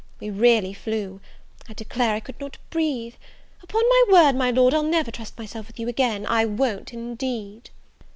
[0.19, 1.21] we really flew.
[1.69, 3.13] I declare I could not breathe.
[3.61, 7.69] Upon my word, my Lord, I'll never trust myself with you again, I won't indeed."